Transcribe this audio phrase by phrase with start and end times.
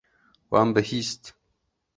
[0.51, 1.23] Wan bihîst.